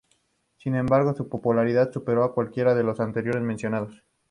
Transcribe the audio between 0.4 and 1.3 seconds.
Sin embargo su